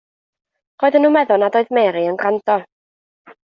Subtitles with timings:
[0.83, 2.61] Roedden nhw'n meddwl nad oedd Mary yn gwrando.